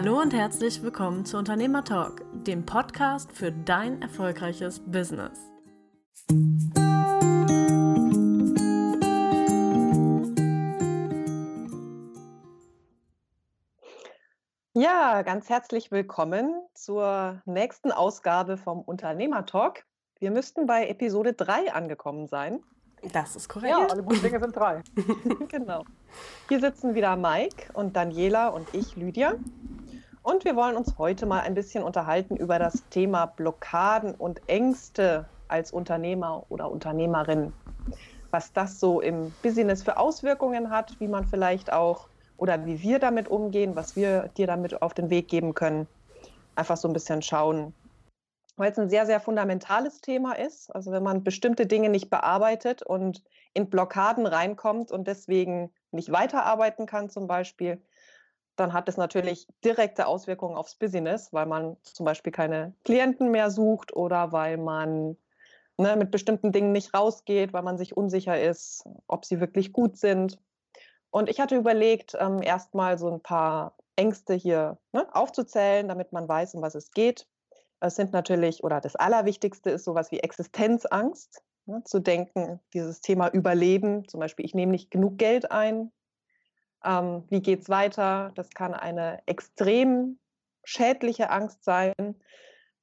[0.00, 5.40] Hallo und herzlich willkommen zu Unternehmer Talk, dem Podcast für dein erfolgreiches Business.
[14.72, 19.84] Ja, ganz herzlich willkommen zur nächsten Ausgabe vom Unternehmer Talk.
[20.20, 22.62] Wir müssten bei Episode 3 angekommen sein.
[23.12, 23.72] Das ist korrekt.
[23.76, 24.80] Ja, alle guten Dinge sind drei.
[25.48, 25.82] genau.
[26.48, 29.34] Hier sitzen wieder Mike und Daniela und ich, Lydia.
[30.28, 35.24] Und wir wollen uns heute mal ein bisschen unterhalten über das Thema Blockaden und Ängste
[35.48, 37.50] als Unternehmer oder Unternehmerin.
[38.30, 42.98] Was das so im Business für Auswirkungen hat, wie man vielleicht auch oder wie wir
[42.98, 45.88] damit umgehen, was wir dir damit auf den Weg geben können.
[46.56, 47.72] Einfach so ein bisschen schauen,
[48.58, 50.68] weil es ein sehr, sehr fundamentales Thema ist.
[50.74, 56.84] Also wenn man bestimmte Dinge nicht bearbeitet und in Blockaden reinkommt und deswegen nicht weiterarbeiten
[56.84, 57.80] kann zum Beispiel,
[58.58, 63.50] dann hat es natürlich direkte Auswirkungen aufs Business, weil man zum Beispiel keine Klienten mehr
[63.50, 65.16] sucht oder weil man
[65.78, 69.96] ne, mit bestimmten Dingen nicht rausgeht, weil man sich unsicher ist, ob sie wirklich gut
[69.96, 70.38] sind.
[71.10, 76.28] Und ich hatte überlegt, ähm, erstmal so ein paar Ängste hier ne, aufzuzählen, damit man
[76.28, 77.26] weiß, um was es geht.
[77.80, 83.28] Es sind natürlich, oder das Allerwichtigste ist sowas wie Existenzangst, ne, zu denken, dieses Thema
[83.28, 85.92] Überleben, zum Beispiel, ich nehme nicht genug Geld ein.
[86.84, 88.32] Ähm, wie geht es weiter?
[88.34, 90.18] Das kann eine extrem
[90.64, 91.92] schädliche Angst sein.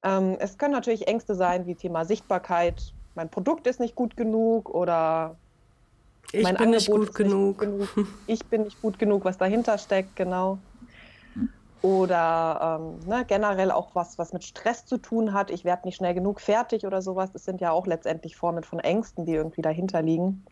[0.02, 2.92] Ähm, es können natürlich Ängste sein wie Thema Sichtbarkeit.
[3.14, 5.36] Mein Produkt ist nicht gut genug oder
[6.32, 7.60] ich mein bin Angebot nicht gut ist genug.
[7.60, 8.08] Nicht gut genug.
[8.26, 10.58] Ich bin nicht gut genug, was dahinter steckt, genau
[11.86, 15.52] oder ähm, ne, generell auch was, was mit Stress zu tun hat.
[15.52, 17.30] Ich werde nicht schnell genug fertig oder sowas.
[17.32, 20.44] Das sind ja auch letztendlich Formen von Ängsten, die irgendwie dahinter liegen.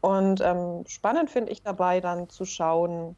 [0.00, 3.16] Und ähm, spannend finde ich dabei dann zu schauen,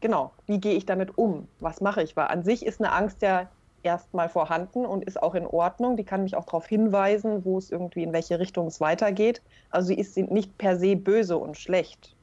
[0.00, 1.48] genau, wie gehe ich damit um?
[1.58, 2.16] Was mache ich?
[2.16, 3.48] Weil an sich ist eine Angst ja
[3.82, 5.96] erstmal vorhanden und ist auch in Ordnung.
[5.96, 9.42] Die kann mich auch darauf hinweisen, wo es irgendwie in welche Richtung es weitergeht.
[9.70, 12.14] Also sie ist nicht per se böse und schlecht.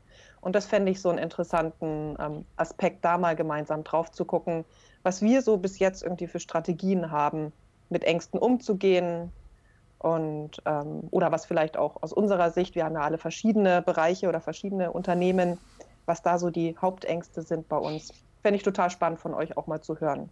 [0.41, 4.65] Und das fände ich so einen interessanten ähm, Aspekt, da mal gemeinsam drauf zu gucken,
[5.03, 7.51] was wir so bis jetzt irgendwie für Strategien haben,
[7.89, 9.31] mit Ängsten umzugehen.
[9.99, 14.27] Und ähm, oder was vielleicht auch aus unserer Sicht, wir haben ja alle verschiedene Bereiche
[14.29, 15.59] oder verschiedene Unternehmen,
[16.05, 18.13] was da so die Hauptängste sind bei uns.
[18.43, 20.31] Fände ich total spannend von euch auch mal zu hören.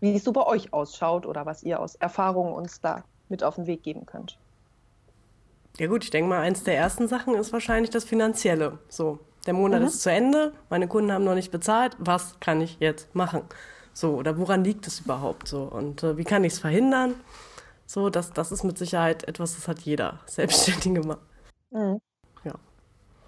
[0.00, 3.56] Wie es so bei euch ausschaut oder was ihr aus Erfahrungen uns da mit auf
[3.56, 4.40] den Weg geben könnt.
[5.78, 8.78] Ja gut, ich denke mal, eins der ersten Sachen ist wahrscheinlich das Finanzielle.
[8.88, 9.86] So, der Monat Mhm.
[9.86, 13.42] ist zu Ende, meine Kunden haben noch nicht bezahlt, was kann ich jetzt machen?
[13.94, 15.62] So, oder woran liegt es überhaupt so?
[15.64, 17.14] Und äh, wie kann ich es verhindern?
[17.92, 21.18] So, das, das ist mit Sicherheit etwas, das hat jeder Selbstständige mal.
[21.70, 22.00] Mhm.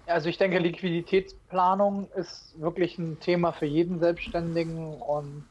[0.07, 5.45] Also ich denke, Liquiditätsplanung ist wirklich ein Thema für jeden Selbstständigen und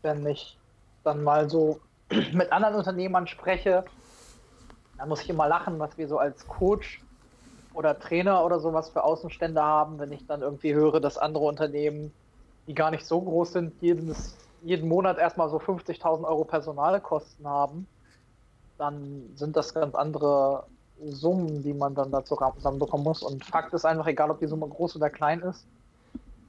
[0.00, 0.56] wenn ich
[1.02, 1.80] dann mal so
[2.32, 3.84] mit anderen Unternehmern spreche,
[4.96, 7.02] dann muss ich immer lachen, was wir so als Coach
[7.74, 12.10] oder Trainer oder sowas für Außenstände haben, wenn ich dann irgendwie höre, dass andere Unternehmen,
[12.66, 17.86] die gar nicht so groß sind, jedes, jeden Monat erstmal so 50.000 Euro Personalkosten haben,
[18.78, 20.64] dann sind das ganz andere
[21.06, 23.22] Summen, die man dann dazu zusammenbekommen muss.
[23.22, 25.66] Und Fakt ist einfach, egal ob die Summe groß oder klein ist,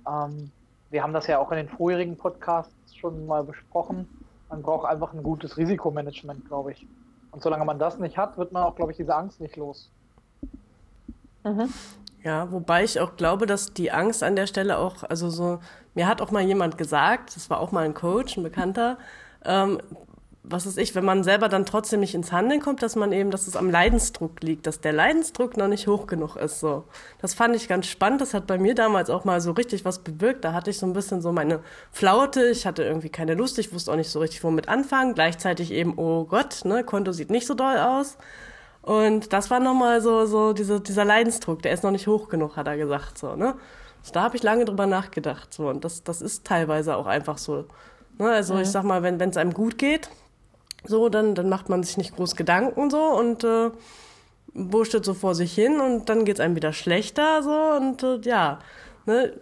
[0.07, 0.51] ähm,
[0.91, 4.07] wir haben das ja auch in den vorherigen Podcasts schon mal besprochen,
[4.49, 6.87] man braucht einfach ein gutes Risikomanagement, glaube ich.
[7.31, 9.89] Und solange man das nicht hat, wird man auch, glaube ich, diese Angst nicht los.
[11.43, 11.73] Mhm.
[12.23, 15.59] Ja, wobei ich auch glaube, dass die Angst an der Stelle auch, also so,
[15.93, 18.97] mir hat auch mal jemand gesagt, das war auch mal ein Coach, ein Bekannter,
[19.43, 19.79] ähm,
[20.49, 23.31] was ist ich, wenn man selber dann trotzdem nicht ins Handeln kommt, dass man eben,
[23.31, 26.59] dass es am Leidensdruck liegt, dass der Leidensdruck noch nicht hoch genug ist.
[26.59, 26.83] So,
[27.21, 28.21] das fand ich ganz spannend.
[28.21, 30.43] Das hat bei mir damals auch mal so richtig was bewirkt.
[30.45, 31.61] Da hatte ich so ein bisschen so meine
[31.91, 32.45] Flaute.
[32.47, 33.57] Ich hatte irgendwie keine Lust.
[33.59, 35.13] Ich wusste auch nicht so richtig, womit anfangen.
[35.15, 38.17] Gleichzeitig eben, oh Gott, ne, Konto sieht nicht so doll aus.
[38.81, 41.61] Und das war nochmal so, so diese, dieser Leidensdruck.
[41.63, 43.17] Der ist noch nicht hoch genug, hat er gesagt.
[43.17, 43.55] So, ne?
[44.01, 45.53] Also da habe ich lange drüber nachgedacht.
[45.53, 47.65] So, und das, das ist teilweise auch einfach so.
[48.19, 48.29] Ne?
[48.29, 48.61] Also Mhm.
[48.61, 50.09] ich sag mal, wenn es einem gut geht,
[50.87, 53.71] so, dann, dann macht man sich nicht groß Gedanken so und äh,
[54.53, 58.59] wurschtelt so vor sich hin und dann geht's einem wieder schlechter so und äh, ja,
[59.05, 59.33] ne,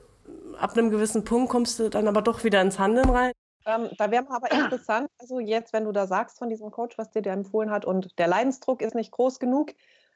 [0.60, 3.32] ab einem gewissen Punkt kommst du dann aber doch wieder ins Handeln rein.
[3.66, 7.12] Ähm, da wäre aber interessant, also jetzt, wenn du da sagst von diesem Coach, was
[7.12, 9.74] dir der empfohlen hat und der Leidensdruck ist nicht groß genug,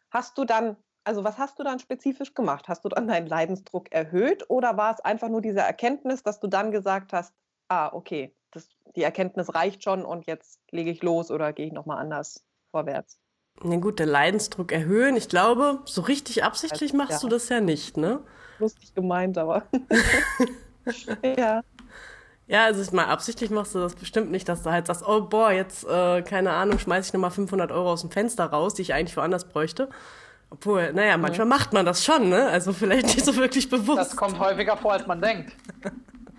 [0.10, 2.68] hast du dann, also was hast du dann spezifisch gemacht?
[2.68, 6.48] Hast du dann deinen Leidensdruck erhöht oder war es einfach nur diese Erkenntnis, dass du
[6.48, 7.34] dann gesagt hast,
[7.70, 11.74] ah, okay, das, die Erkenntnis reicht schon und jetzt lege ich los oder gehe ich
[11.74, 13.20] nochmal anders vorwärts?
[13.64, 15.16] Na gut, der Leidensdruck erhöhen.
[15.16, 17.20] Ich glaube, so richtig absichtlich machst Ja.
[17.20, 18.20] du das ja nicht, ne?
[18.60, 19.64] Lustig gemeint, aber.
[21.24, 21.64] ja.
[22.48, 25.22] Ja, also ich mal absichtlich machst du das bestimmt nicht, dass du halt sagst, oh
[25.22, 28.84] boah, jetzt, äh, keine Ahnung, schmeiß ich nochmal 500 Euro aus dem Fenster raus, die
[28.84, 29.90] ich eigentlich woanders bräuchte.
[30.50, 31.50] Obwohl, naja, manchmal mhm.
[31.50, 32.48] macht man das schon, ne?
[32.48, 34.00] Also vielleicht nicht so wirklich bewusst.
[34.00, 35.52] Das kommt häufiger vor, als man denkt.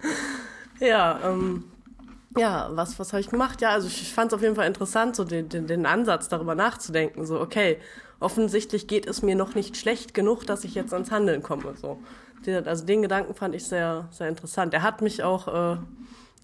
[0.81, 1.71] ja, ähm,
[2.39, 3.61] ja, was, was habe ich gemacht?
[3.61, 6.55] Ja, also ich fand es auf jeden Fall interessant, so den, den, den Ansatz darüber
[6.55, 7.27] nachzudenken.
[7.27, 7.79] So, okay,
[8.21, 11.75] offensichtlich geht es mir noch nicht schlecht genug, dass ich jetzt ans Handeln komme.
[11.81, 11.99] So.
[12.65, 14.73] Also den Gedanken fand ich sehr, sehr interessant.
[14.73, 15.79] Er hat mich auch äh,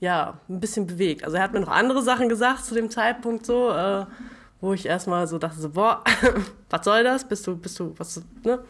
[0.00, 1.24] ja, ein bisschen bewegt.
[1.24, 4.04] Also er hat mir noch andere Sachen gesagt zu dem Zeitpunkt so, äh,
[4.60, 6.02] wo ich erstmal so dachte, so, boah,
[6.70, 7.24] was soll das?
[7.26, 8.60] Bist du, bist du, was, ne?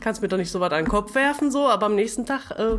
[0.00, 2.50] Kannst mir doch nicht so was an den Kopf werfen, so, aber am nächsten Tag
[2.52, 2.78] äh,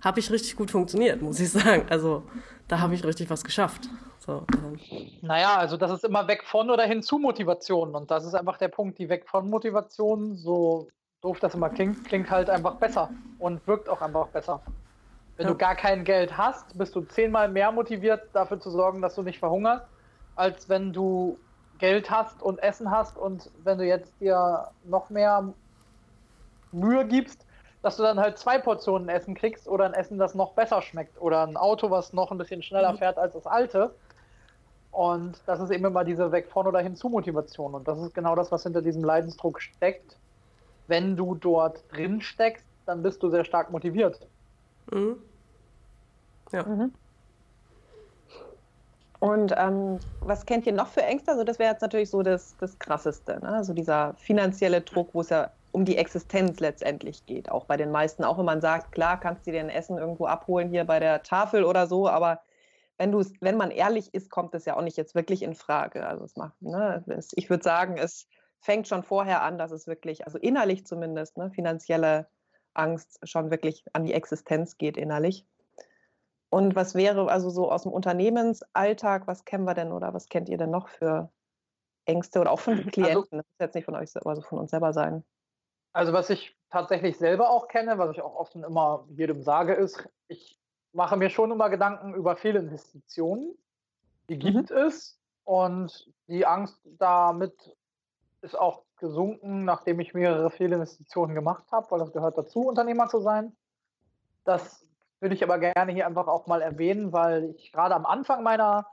[0.00, 1.86] habe ich richtig gut funktioniert, muss ich sagen.
[1.90, 2.22] Also
[2.68, 3.88] da habe ich richtig was geschafft.
[4.18, 4.78] So, ähm.
[5.22, 7.94] Naja, also das ist immer weg von oder hin zu Motivation.
[7.94, 10.88] Und das ist einfach der Punkt, die weg von Motivation, so
[11.20, 14.60] doof das immer klingt, klingt halt einfach besser und wirkt auch einfach besser.
[15.36, 15.52] Wenn ja.
[15.52, 19.22] du gar kein Geld hast, bist du zehnmal mehr motiviert, dafür zu sorgen, dass du
[19.22, 19.86] nicht verhungerst,
[20.36, 21.38] als wenn du
[21.78, 25.54] Geld hast und Essen hast und wenn du jetzt dir noch mehr
[26.72, 27.46] Mühe gibst,
[27.82, 31.20] dass du dann halt zwei Portionen Essen kriegst oder ein Essen, das noch besser schmeckt
[31.20, 32.98] oder ein Auto, was noch ein bisschen schneller mhm.
[32.98, 33.94] fährt als das alte.
[34.90, 37.74] Und das ist eben immer diese Weg von oder hin zu Motivation.
[37.74, 40.16] Und das ist genau das, was hinter diesem Leidensdruck steckt.
[40.86, 44.26] Wenn du dort drin steckst, dann bist du sehr stark motiviert.
[44.90, 45.16] Mhm.
[46.50, 46.64] Ja.
[46.64, 46.92] Mhm.
[49.20, 51.32] Und ähm, was kennt ihr noch für Ängste?
[51.32, 53.40] Also das wäre jetzt natürlich so das, das Krasseste.
[53.40, 53.48] Ne?
[53.48, 57.52] Also dieser finanzielle Druck, wo es ja um die Existenz letztendlich geht.
[57.52, 60.26] Auch bei den meisten, auch wenn man sagt, klar, kannst du dir ein Essen irgendwo
[60.26, 62.42] abholen hier bei der Tafel oder so, aber
[62.96, 66.04] wenn du wenn man ehrlich ist, kommt es ja auch nicht jetzt wirklich in Frage.
[66.04, 68.26] Also es macht, ne, es, ich würde sagen, es
[68.58, 72.26] fängt schon vorher an, dass es wirklich, also innerlich zumindest, ne, finanzielle
[72.74, 75.46] Angst schon wirklich an die Existenz geht innerlich.
[76.50, 80.48] Und was wäre also so aus dem Unternehmensalltag, was kennen wir denn oder was kennt
[80.48, 81.30] ihr denn noch für
[82.04, 83.16] Ängste oder auch von also Klienten?
[83.16, 85.22] Also, das muss jetzt nicht von euch, also von uns selber sein.
[85.92, 90.08] Also was ich tatsächlich selber auch kenne, was ich auch oft immer jedem sage, ist,
[90.28, 90.58] ich
[90.92, 93.56] mache mir schon immer Gedanken über Fehlinvestitionen.
[94.28, 94.40] Die mhm.
[94.40, 94.76] gibt mhm.
[94.76, 97.76] es und die Angst damit
[98.42, 103.20] ist auch gesunken, nachdem ich mehrere Fehlinvestitionen gemacht habe, weil das gehört dazu, Unternehmer zu
[103.20, 103.56] sein.
[104.44, 104.86] Das
[105.20, 108.86] will ich aber gerne hier einfach auch mal erwähnen, weil ich gerade am Anfang meiner,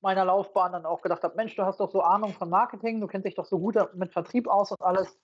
[0.00, 3.06] meiner Laufbahn dann auch gedacht habe, Mensch, du hast doch so Ahnung von Marketing, du
[3.06, 5.18] kennst dich doch so gut mit Vertrieb aus und alles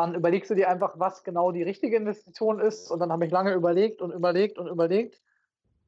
[0.00, 2.90] dann überlegst du dir einfach, was genau die richtige Investition ist.
[2.90, 5.20] Und dann habe ich lange überlegt und überlegt und überlegt.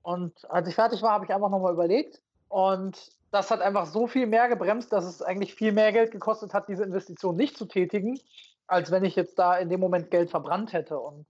[0.02, 2.20] Und als ich fertig war, habe ich einfach nochmal überlegt.
[2.48, 6.52] Und das hat einfach so viel mehr gebremst, dass es eigentlich viel mehr Geld gekostet
[6.52, 8.20] hat, diese Investition nicht zu tätigen,
[8.66, 10.98] als wenn ich jetzt da in dem Moment Geld verbrannt hätte.
[10.98, 11.26] Und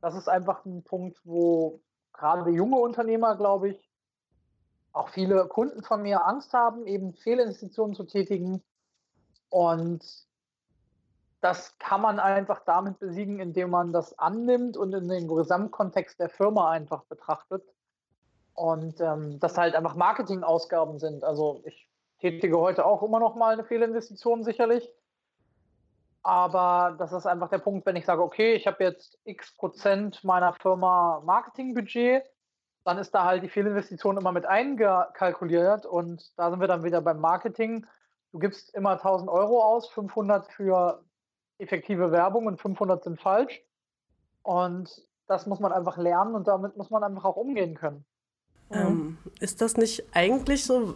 [0.00, 1.80] das ist einfach ein Punkt, wo
[2.12, 3.90] gerade junge Unternehmer, glaube ich,
[4.92, 8.62] auch viele Kunden von mir Angst haben, eben Fehlinvestitionen zu tätigen.
[9.50, 10.04] Und
[11.44, 16.30] das kann man einfach damit besiegen, indem man das annimmt und in den Gesamtkontext der
[16.30, 17.62] Firma einfach betrachtet.
[18.54, 21.22] Und ähm, das halt einfach Marketingausgaben sind.
[21.22, 21.86] Also ich
[22.18, 24.90] tätige heute auch immer noch mal eine Fehlinvestition sicherlich.
[26.22, 30.24] Aber das ist einfach der Punkt, wenn ich sage, okay, ich habe jetzt x Prozent
[30.24, 32.24] meiner Firma Marketingbudget,
[32.84, 35.84] dann ist da halt die Fehlinvestition immer mit eingekalkuliert.
[35.84, 37.86] Und da sind wir dann wieder beim Marketing.
[38.32, 41.04] Du gibst immer 1000 Euro aus, 500 für
[41.58, 43.62] effektive Werbung und 500 sind falsch.
[44.42, 48.04] Und das muss man einfach lernen und damit muss man einfach auch umgehen können.
[48.70, 50.94] Ähm, ist das nicht eigentlich so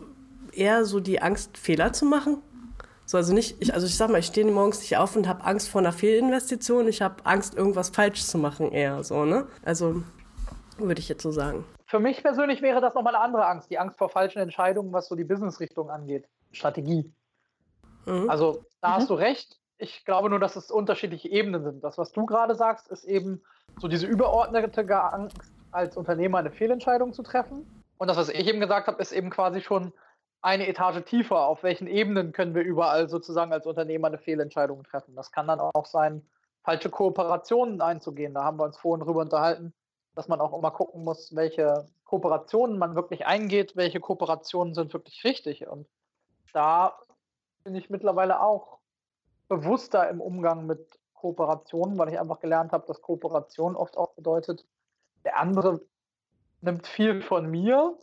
[0.53, 2.43] eher so die Angst, Fehler zu machen?
[3.07, 5.45] So, also nicht, ich, also ich sag mal, ich stehe morgens nicht auf und habe
[5.45, 9.47] Angst vor einer Fehlinvestition, ich habe Angst, irgendwas falsch zu machen, eher so, ne?
[9.65, 10.03] Also
[10.77, 11.65] würde ich jetzt so sagen.
[11.87, 15.09] Für mich persönlich wäre das nochmal eine andere Angst, die Angst vor falschen Entscheidungen, was
[15.09, 17.11] so die Businessrichtung angeht, Strategie.
[18.05, 18.29] Mhm.
[18.29, 18.93] Also da mhm.
[18.93, 21.85] hast du recht, ich glaube nur, dass es unterschiedliche Ebenen sind.
[21.85, 23.43] Das, was du gerade sagst, ist eben
[23.81, 25.39] so diese überordnete Angst,
[25.71, 27.85] als Unternehmer eine Fehlentscheidung zu treffen.
[27.99, 29.93] Und das, was ich eben gesagt habe, ist eben quasi schon
[30.41, 31.47] eine Etage tiefer.
[31.47, 35.15] Auf welchen Ebenen können wir überall sozusagen als Unternehmer eine Fehlentscheidung treffen?
[35.15, 36.27] Das kann dann auch sein,
[36.63, 38.35] falsche Kooperationen einzugehen.
[38.35, 39.73] Da haben wir uns vorhin drüber unterhalten,
[40.15, 45.23] dass man auch immer gucken muss, welche Kooperationen man wirklich eingeht, welche Kooperationen sind wirklich
[45.25, 45.67] richtig.
[45.69, 45.87] Und
[46.53, 46.99] da
[47.65, 48.78] bin ich mittlerweile auch
[49.49, 54.67] bewusster im Umgang mit Kooperationen, weil ich einfach gelernt habe, dass Kooperation oft auch bedeutet,
[55.25, 55.81] der andere
[56.61, 57.97] nimmt viel von mir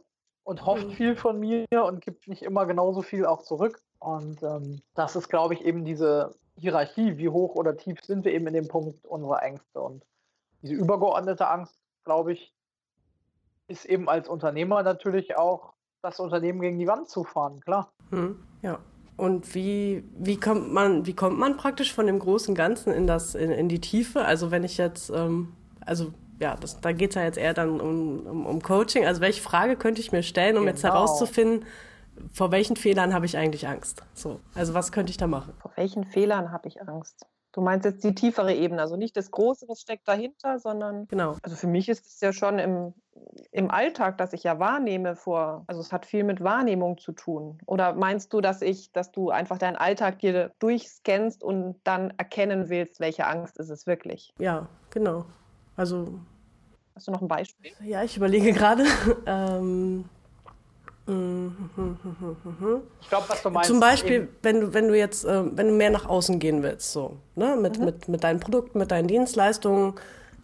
[0.43, 0.91] und hofft mhm.
[0.91, 3.81] viel von mir und gibt nicht immer genauso viel auch zurück.
[3.99, 8.33] Und ähm, das ist, glaube ich, eben diese Hierarchie, wie hoch oder tief sind wir
[8.33, 9.81] eben in dem Punkt unserer Ängste.
[9.81, 10.05] Und
[10.61, 12.53] diese übergeordnete Angst, glaube ich,
[13.67, 17.91] ist eben als Unternehmer natürlich auch das Unternehmen gegen die Wand zu fahren, klar.
[18.11, 18.79] Hm, ja.
[19.17, 23.33] Und wie, wie kommt man, wie kommt man praktisch von dem großen Ganzen in das,
[23.33, 24.25] in, in die Tiefe?
[24.25, 25.53] Also wenn ich jetzt, ähm,
[25.85, 29.05] also ja, das, da geht es ja jetzt eher dann um, um, um, Coaching.
[29.05, 30.71] Also welche Frage könnte ich mir stellen, um genau.
[30.71, 31.65] jetzt herauszufinden,
[32.33, 34.03] vor welchen Fehlern habe ich eigentlich Angst?
[34.13, 35.53] So, also was könnte ich da machen?
[35.59, 37.25] Vor welchen Fehlern habe ich Angst?
[37.53, 41.07] Du meinst jetzt die tiefere Ebene, also nicht das Große, was steckt dahinter, sondern.
[41.07, 41.37] Genau.
[41.41, 42.93] Also für mich ist es ja schon im,
[43.51, 47.57] im Alltag, dass ich ja wahrnehme vor, also es hat viel mit Wahrnehmung zu tun.
[47.65, 52.69] Oder meinst du, dass ich, dass du einfach deinen Alltag dir durchscannst und dann erkennen
[52.69, 54.33] willst, welche Angst ist es wirklich?
[54.39, 55.25] Ja, genau.
[55.75, 56.19] Also.
[56.95, 57.71] Hast du noch ein Beispiel?
[57.83, 58.85] Ja, ich überlege gerade.
[59.25, 60.05] ähm,
[61.07, 63.69] ich glaube, was du meinst.
[63.69, 66.93] Zum Beispiel, wenn du, wenn du jetzt, äh, wenn du mehr nach außen gehen willst,
[66.93, 67.85] so, ne, mit, mhm.
[67.85, 69.93] mit, mit deinen Produkten, mit deinen Dienstleistungen,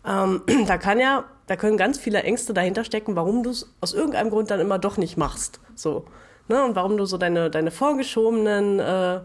[0.05, 3.93] ähm, da kann ja, da können ganz viele Ängste dahinter stecken, warum du es aus
[3.93, 6.05] irgendeinem Grund dann immer doch nicht machst, so,
[6.47, 9.21] ne, und warum du so deine, deine vorgeschobenen äh,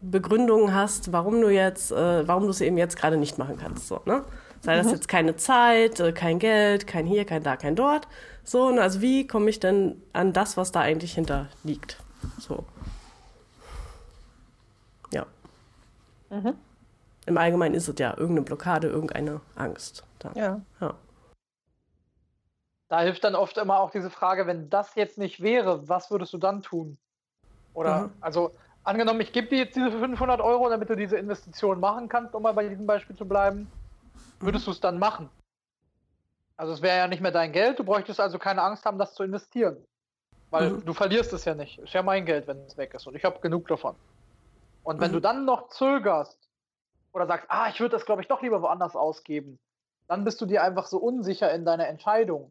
[0.00, 3.88] Begründungen hast, warum du jetzt, äh, warum du es eben jetzt gerade nicht machen kannst,
[3.88, 4.24] so, ne.
[4.60, 4.92] Sei das mhm.
[4.92, 8.08] jetzt keine Zeit, äh, kein Geld, kein hier, kein da, kein dort.
[8.42, 11.98] So, und also wie komme ich denn an das, was da eigentlich hinter liegt?
[12.38, 12.64] So.
[15.12, 15.26] Ja.
[16.30, 16.54] Mhm.
[17.26, 20.02] Im Allgemeinen ist es ja irgendeine Blockade, irgendeine Angst.
[20.18, 20.32] Da.
[20.34, 20.60] Ja.
[20.80, 20.94] ja.
[22.88, 26.32] Da hilft dann oft immer auch diese Frage, wenn das jetzt nicht wäre, was würdest
[26.32, 26.96] du dann tun?
[27.74, 28.12] Oder, mhm.
[28.20, 32.34] also, angenommen, ich gebe dir jetzt diese 500 Euro, damit du diese Investition machen kannst,
[32.34, 33.70] um mal bei diesem Beispiel zu bleiben
[34.40, 35.30] würdest du es dann machen?
[36.56, 39.14] Also es wäre ja nicht mehr dein Geld, du bräuchtest also keine Angst haben, das
[39.14, 39.76] zu investieren.
[40.50, 40.84] Weil mhm.
[40.84, 41.78] du verlierst es ja nicht.
[41.78, 43.06] Ist ja mein Geld, wenn es weg ist.
[43.06, 43.94] Und ich habe genug davon.
[44.82, 45.16] Und wenn mhm.
[45.16, 46.38] du dann noch zögerst
[47.12, 49.58] oder sagst, ah, ich würde das, glaube ich, doch lieber woanders ausgeben,
[50.08, 52.50] dann bist du dir einfach so unsicher in deiner Entscheidung.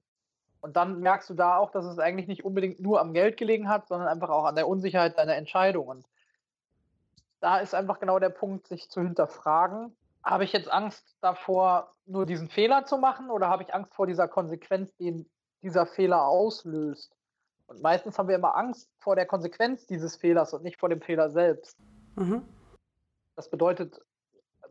[0.62, 3.70] Und dann merkst du da auch, dass es eigentlich nicht unbedingt nur am Geld gelegen
[3.70, 5.88] hat, sondern einfach auch an der Unsicherheit deiner Entscheidung.
[5.88, 6.06] Und
[7.40, 12.26] da ist einfach genau der Punkt, sich zu hinterfragen, habe ich jetzt Angst davor, nur
[12.26, 15.26] diesen Fehler zu machen oder habe ich Angst vor dieser Konsequenz, die
[15.62, 17.16] dieser Fehler auslöst?
[17.68, 21.02] Und meistens haben wir immer Angst vor der Konsequenz dieses Fehlers und nicht vor dem
[21.02, 21.78] Fehler selbst.
[22.16, 22.44] Mhm.
[23.36, 24.02] Das bedeutet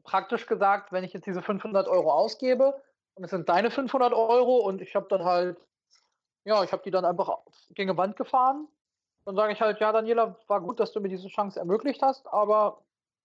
[0.07, 2.81] praktisch gesagt, wenn ich jetzt diese 500 Euro ausgebe
[3.15, 5.59] und es sind deine 500 Euro und ich habe dann halt,
[6.45, 7.39] ja, ich habe die dann einfach
[7.75, 8.69] gegen die Wand gefahren,
[9.25, 12.27] dann sage ich halt, ja, Daniela, war gut, dass du mir diese Chance ermöglicht hast,
[12.29, 12.79] aber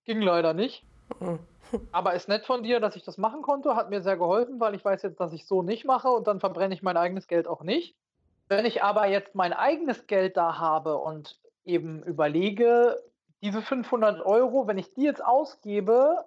[0.03, 0.85] ging leider nicht.
[1.19, 1.39] Mhm.
[1.93, 4.75] Aber ist nett von dir, dass ich das machen konnte, hat mir sehr geholfen, weil
[4.75, 7.47] ich weiß jetzt, dass ich so nicht mache und dann verbrenne ich mein eigenes Geld
[7.47, 7.95] auch nicht.
[8.49, 13.01] Wenn ich aber jetzt mein eigenes Geld da habe und eben überlege,
[13.41, 16.25] diese 500 Euro, wenn ich die jetzt ausgebe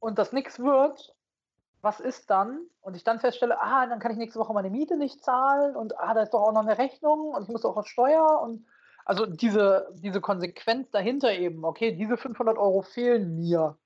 [0.00, 1.14] und das nichts wird,
[1.82, 2.60] was ist dann?
[2.82, 5.98] Und ich dann feststelle, ah, dann kann ich nächste Woche meine Miete nicht zahlen und
[5.98, 8.66] ah, da ist doch auch noch eine Rechnung und ich muss auch was Steuer und
[9.04, 13.76] also diese, diese Konsequenz dahinter eben, okay, diese 500 Euro fehlen mir.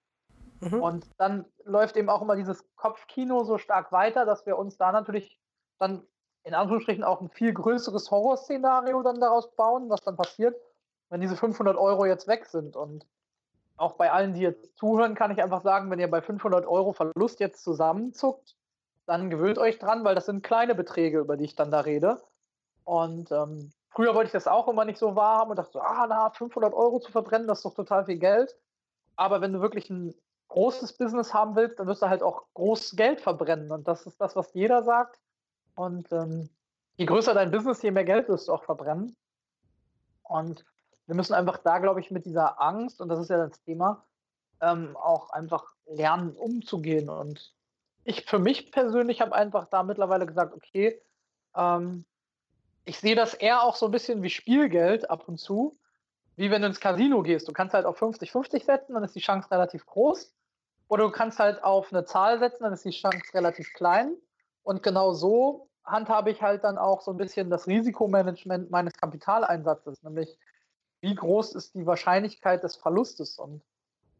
[0.61, 0.83] Mhm.
[0.83, 4.93] Und dann läuft eben auch immer dieses Kopfkino so stark weiter, dass wir uns da
[4.93, 5.39] natürlich
[5.79, 6.03] dann
[6.43, 10.55] in Anführungsstrichen auch ein viel größeres Horrorszenario dann daraus bauen, was dann passiert,
[11.09, 12.77] wenn diese 500 Euro jetzt weg sind.
[12.77, 13.07] Und
[13.77, 16.93] auch bei allen, die jetzt zuhören, kann ich einfach sagen, wenn ihr bei 500 Euro
[16.93, 18.57] Verlust jetzt zusammenzuckt,
[19.07, 22.23] dann gewöhnt euch dran, weil das sind kleine Beträge, über die ich dann da rede.
[22.85, 26.07] Und ähm, früher wollte ich das auch immer nicht so wahrhaben und dachte so, ah,
[26.09, 28.57] na, 500 Euro zu verbrennen, das ist doch total viel Geld.
[29.17, 30.15] Aber wenn du wirklich ein
[30.49, 33.71] großes Business haben willst, dann wirst du halt auch groß Geld verbrennen.
[33.71, 35.19] Und das ist das, was jeder sagt.
[35.75, 36.49] Und ähm,
[36.97, 39.17] je größer dein Business, je mehr Geld wirst du auch verbrennen.
[40.23, 40.65] Und
[41.07, 44.05] wir müssen einfach da, glaube ich, mit dieser Angst, und das ist ja das Thema,
[44.61, 47.09] ähm, auch einfach lernen, umzugehen.
[47.09, 47.53] Und
[48.05, 51.01] ich für mich persönlich habe einfach da mittlerweile gesagt, okay,
[51.55, 52.05] ähm,
[52.85, 55.77] ich sehe das eher auch so ein bisschen wie Spielgeld ab und zu,
[56.37, 57.49] wie wenn du ins Casino gehst.
[57.49, 60.33] Du kannst halt auf 50-50 setzen, dann ist die Chance relativ groß.
[60.89, 64.15] Oder du kannst halt auf eine Zahl setzen, dann ist die Chance relativ klein.
[64.63, 70.03] Und genau so handhabe ich halt dann auch so ein bisschen das Risikomanagement meines Kapitaleinsatzes,
[70.03, 70.39] nämlich
[71.05, 73.39] wie groß ist die Wahrscheinlichkeit des Verlustes.
[73.39, 73.63] Und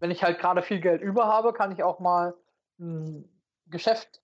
[0.01, 2.35] wenn ich halt gerade viel Geld über habe, kann ich auch mal
[2.79, 3.27] ein
[3.69, 4.21] Geschäft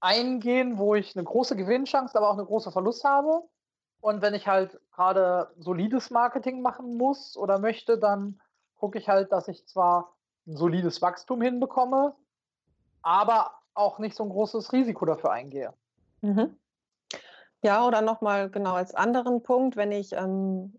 [0.00, 3.42] eingehen, wo ich eine große Gewinnchance, aber auch eine große Verlust habe.
[4.02, 8.42] Und wenn ich halt gerade solides Marketing machen muss oder möchte, dann
[8.74, 10.12] gucke ich halt, dass ich zwar
[10.46, 12.14] ein solides Wachstum hinbekomme,
[13.00, 15.72] aber auch nicht so ein großes Risiko dafür eingehe.
[16.20, 16.58] Mhm.
[17.62, 20.78] Ja, oder nochmal genau als anderen Punkt, wenn ich ähm,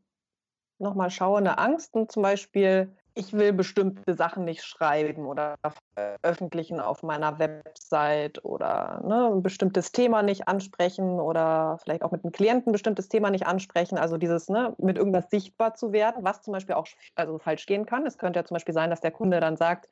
[0.79, 5.55] nochmal schaue, eine Angst, und zum Beispiel, ich will bestimmte Sachen nicht schreiben oder
[5.96, 12.24] veröffentlichen auf meiner Website oder ne, ein bestimmtes Thema nicht ansprechen oder vielleicht auch mit
[12.24, 13.98] einem Klienten ein bestimmtes Thema nicht ansprechen.
[13.98, 17.86] Also dieses, ne, mit irgendwas sichtbar zu werden, was zum Beispiel auch also falsch gehen
[17.88, 18.05] kann.
[18.05, 19.89] Es könnte ja zum Beispiel sein, dass der Kunde dann sagt,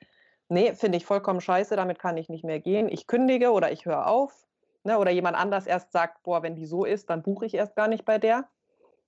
[0.50, 2.89] nee, finde ich vollkommen scheiße, damit kann ich nicht mehr gehen.
[2.89, 4.46] Ich kündige oder ich höre auf.
[4.84, 7.75] Ne, oder jemand anders erst sagt, boah, wenn die so ist, dann buche ich erst
[7.75, 8.48] gar nicht bei der.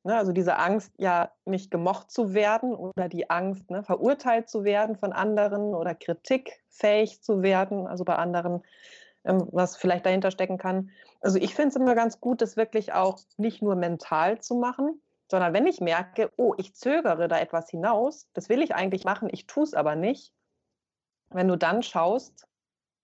[0.08, 4.64] Ne, also diese Angst, ja nicht gemocht zu werden oder die Angst, ne, verurteilt zu
[4.64, 8.64] werden von anderen oder kritikfähig zu werden, also bei anderen,
[9.26, 10.92] ähm, was vielleicht dahinter stecken kann.
[11.20, 15.02] Also ich finde es immer ganz gut, das wirklich auch nicht nur mental zu machen,
[15.30, 19.28] sondern wenn ich merke, oh, ich zögere da etwas hinaus, das will ich eigentlich machen,
[19.30, 20.32] ich tue es aber nicht.
[21.32, 22.48] Wenn du dann schaust,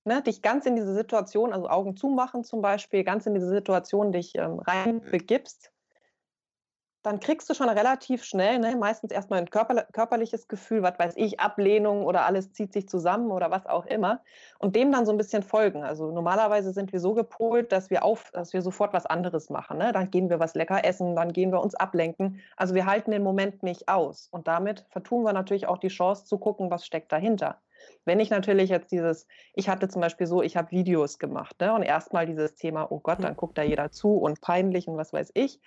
[0.06, 4.14] ne, dich ganz in diese Situation, also Augen zumachen zum Beispiel, ganz in diese Situation
[4.14, 5.73] dich ähm, reinbegibst,
[7.04, 11.14] dann kriegst du schon relativ schnell, ne, meistens erstmal ein körper, körperliches Gefühl, was weiß
[11.18, 14.22] ich, Ablehnung oder alles zieht sich zusammen oder was auch immer
[14.58, 15.84] und dem dann so ein bisschen folgen.
[15.84, 19.78] Also normalerweise sind wir so gepolt, dass wir auf, dass wir sofort was anderes machen.
[19.78, 19.92] Ne?
[19.92, 22.40] Dann gehen wir was lecker essen, dann gehen wir uns ablenken.
[22.56, 26.26] Also wir halten den Moment nicht aus und damit vertun wir natürlich auch die Chance
[26.26, 27.60] zu gucken, was steckt dahinter.
[28.06, 31.74] Wenn ich natürlich jetzt dieses, ich hatte zum Beispiel so, ich habe Videos gemacht ne?
[31.74, 35.12] und erstmal dieses Thema, oh Gott, dann guckt da jeder zu und peinlich und was
[35.12, 35.60] weiß ich.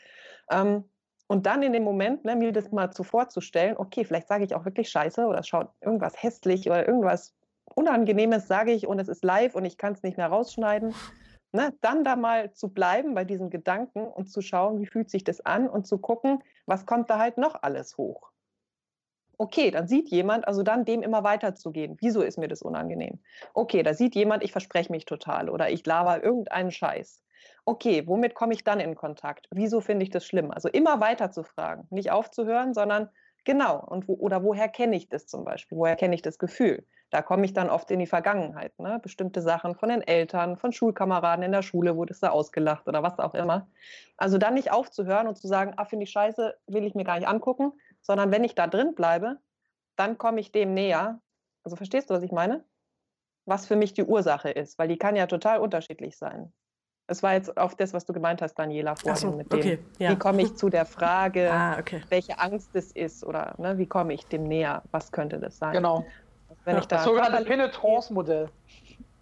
[0.51, 0.85] Ähm,
[1.29, 4.55] und dann in dem Moment, ne, mir das mal zuvor vorzustellen, okay, vielleicht sage ich
[4.55, 7.35] auch wirklich Scheiße oder schaut irgendwas hässlich oder irgendwas
[7.75, 10.95] Unangenehmes sage ich und es ist live und ich kann es nicht mehr rausschneiden.
[11.53, 15.25] Ne, dann da mal zu bleiben bei diesen Gedanken und zu schauen, wie fühlt sich
[15.25, 18.31] das an und zu gucken, was kommt da halt noch alles hoch.
[19.39, 21.97] Okay, dann sieht jemand, also dann dem immer weiterzugehen.
[22.01, 23.21] Wieso ist mir das unangenehm?
[23.55, 27.21] Okay, da sieht jemand, ich verspreche mich total oder ich laber irgendeinen Scheiß
[27.65, 29.49] okay, womit komme ich dann in Kontakt?
[29.51, 30.51] Wieso finde ich das schlimm?
[30.51, 33.11] Also immer weiter zu fragen, nicht aufzuhören, sondern
[33.45, 35.79] genau, und wo, oder woher kenne ich das zum Beispiel?
[35.79, 36.87] Woher kenne ich das Gefühl?
[37.11, 38.99] Da komme ich dann oft in die Vergangenheit, ne?
[39.01, 43.03] bestimmte Sachen von den Eltern, von Schulkameraden in der Schule, wurde es da ausgelacht oder
[43.03, 43.69] was auch immer.
[44.17, 47.19] Also dann nicht aufzuhören und zu sagen, ah, finde ich scheiße, will ich mir gar
[47.19, 49.39] nicht angucken, sondern wenn ich da drin bleibe,
[49.95, 51.21] dann komme ich dem näher.
[51.63, 52.65] Also verstehst du, was ich meine?
[53.45, 56.53] Was für mich die Ursache ist, weil die kann ja total unterschiedlich sein.
[57.09, 59.79] Es war jetzt auf das, was du gemeint hast, Daniela, vorhin so, mit dem, okay,
[59.99, 60.11] ja.
[60.11, 62.03] wie komme ich zu der Frage, ah, okay.
[62.09, 65.73] welche Angst es ist oder ne, wie komme ich dem näher, was könnte das sein?
[65.73, 66.05] Genau.
[66.65, 68.49] Wenn ja, ich da das sogenannte Penetrance-Modell.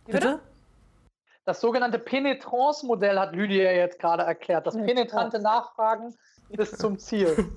[0.06, 0.40] Bitte?
[1.44, 4.66] Das sogenannte Penetrance-Modell hat Lydia jetzt gerade erklärt.
[4.66, 6.14] Das penetrante Nachfragen
[6.48, 7.50] bis zum Ziel.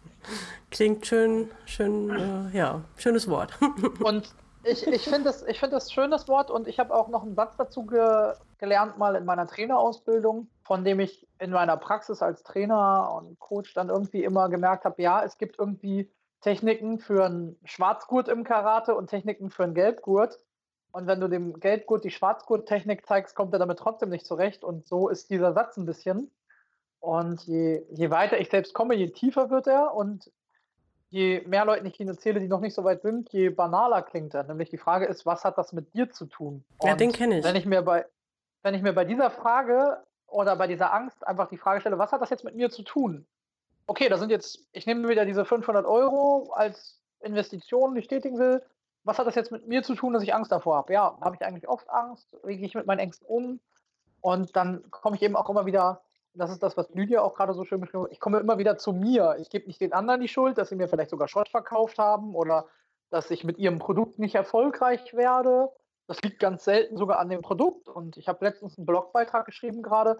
[0.70, 3.56] Klingt schön, schön, äh, ja, schönes Wort.
[4.02, 4.34] Und
[4.64, 7.56] ich, ich finde das, find das schönes Wort und ich habe auch noch einen Satz
[7.56, 13.12] dazu ge gelernt, mal in meiner Trainerausbildung, von dem ich in meiner Praxis als Trainer
[13.14, 18.28] und Coach dann irgendwie immer gemerkt habe, ja, es gibt irgendwie Techniken für einen Schwarzgurt
[18.28, 20.38] im Karate und Techniken für einen Gelbgurt.
[20.92, 24.62] Und wenn du dem Gelbgurt die Schwarzgurt-Technik zeigst, kommt er damit trotzdem nicht zurecht.
[24.62, 26.30] Und so ist dieser Satz ein bisschen.
[27.00, 29.94] Und je, je weiter ich selbst komme, je tiefer wird er.
[29.94, 30.30] Und
[31.14, 34.34] je mehr Leuten ich ihn erzähle, die noch nicht so weit sind, je banaler klingt
[34.34, 34.42] er.
[34.42, 36.64] Nämlich die Frage ist, was hat das mit dir zu tun?
[36.78, 37.44] Und ja, den kenne ich.
[37.44, 38.04] Wenn ich mir bei,
[38.62, 42.10] wenn ich mir bei dieser Frage oder bei dieser Angst einfach die Frage stelle, was
[42.10, 43.26] hat das jetzt mit mir zu tun?
[43.86, 48.38] Okay, da sind jetzt, ich nehme wieder diese 500 Euro als Investition, die ich tätigen
[48.40, 48.60] will.
[49.04, 50.94] Was hat das jetzt mit mir zu tun, dass ich Angst davor habe?
[50.94, 52.26] Ja, habe ich eigentlich oft Angst?
[52.42, 53.60] Wie gehe ich mit meinen Ängsten um?
[54.20, 56.00] Und dann komme ich eben auch immer wieder
[56.34, 58.76] das ist das, was Lydia auch gerade so schön beschrieben hat, ich komme immer wieder
[58.76, 59.36] zu mir.
[59.40, 62.34] Ich gebe nicht den anderen die Schuld, dass sie mir vielleicht sogar Schrott verkauft haben
[62.34, 62.66] oder
[63.10, 65.70] dass ich mit ihrem Produkt nicht erfolgreich werde.
[66.06, 67.88] Das liegt ganz selten sogar an dem Produkt.
[67.88, 70.18] Und ich habe letztens einen Blogbeitrag geschrieben gerade.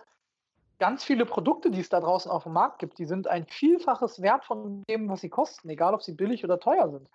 [0.78, 4.22] Ganz viele Produkte, die es da draußen auf dem Markt gibt, die sind ein Vielfaches
[4.22, 7.08] wert von dem, was sie kosten, egal ob sie billig oder teuer sind.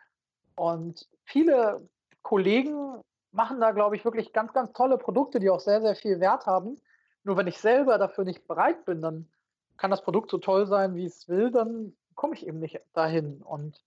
[0.55, 1.87] Und viele
[2.21, 6.19] Kollegen machen da, glaube ich, wirklich ganz, ganz tolle Produkte, die auch sehr, sehr viel
[6.19, 6.79] Wert haben.
[7.23, 9.29] Nur wenn ich selber dafür nicht bereit bin, dann
[9.77, 13.41] kann das Produkt so toll sein, wie es will, dann komme ich eben nicht dahin.
[13.41, 13.81] Und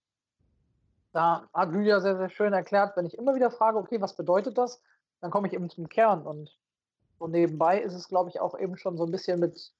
[1.12, 4.56] da hat Julia sehr, sehr schön erklärt, wenn ich immer wieder frage, okay, was bedeutet
[4.56, 4.82] das,
[5.20, 6.22] dann komme ich eben zum Kern.
[6.22, 6.56] Und
[7.18, 9.72] so nebenbei ist es, glaube ich, auch eben schon so ein bisschen mit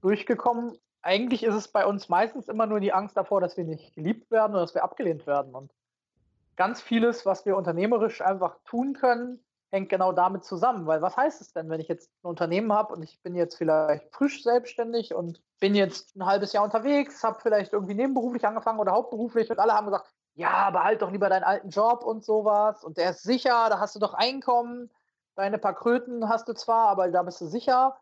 [0.00, 0.76] durchgekommen.
[1.02, 4.30] Eigentlich ist es bei uns meistens immer nur die Angst davor, dass wir nicht geliebt
[4.30, 5.54] werden oder dass wir abgelehnt werden.
[5.54, 5.72] Und
[6.56, 10.86] ganz vieles, was wir unternehmerisch einfach tun können, hängt genau damit zusammen.
[10.86, 13.56] Weil was heißt es denn, wenn ich jetzt ein Unternehmen habe und ich bin jetzt
[13.56, 18.80] vielleicht frisch selbstständig und bin jetzt ein halbes Jahr unterwegs, habe vielleicht irgendwie nebenberuflich angefangen
[18.80, 22.84] oder hauptberuflich und alle haben gesagt, ja, behalt doch lieber deinen alten Job und sowas
[22.84, 24.90] und der ist sicher, da hast du doch Einkommen,
[25.34, 27.96] deine paar Kröten hast du zwar, aber da bist du sicher.